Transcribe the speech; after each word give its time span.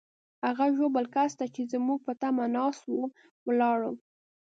هغه 0.45 0.65
ژوبل 0.77 1.05
کس 1.15 1.31
ته 1.39 1.45
چې 1.55 1.61
زموږ 1.73 1.99
په 2.07 2.13
تمه 2.21 2.45
ناست 2.55 2.83
وو، 2.87 3.05
ولاړو. 3.47 3.93